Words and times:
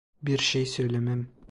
Bir 0.21 0.37
şey 0.37 0.65
söylemem. 0.65 1.27